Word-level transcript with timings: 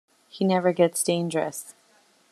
He 0.29 0.43
never 0.45 0.73
gets 0.73 1.03
dangerous. 1.03 1.75